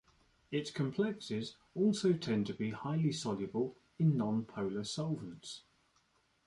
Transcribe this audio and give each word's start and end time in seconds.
Its 0.49 0.71
complexes 0.71 1.57
also 1.75 2.11
tend 2.11 2.47
to 2.47 2.55
be 2.55 2.71
highly 2.71 3.11
soluble 3.11 3.75
in 3.99 4.17
non-polar 4.17 4.83
solvents. 4.83 5.61